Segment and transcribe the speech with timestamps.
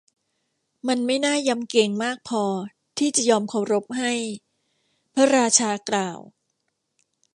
[0.87, 2.43] มันไม่น่ายำเกรงมากพอ
[2.97, 4.13] ที่จะยอมเคารพให้
[5.13, 6.19] พระราชากล่าว